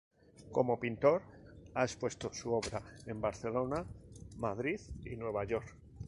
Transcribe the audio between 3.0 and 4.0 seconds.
en Barcelona,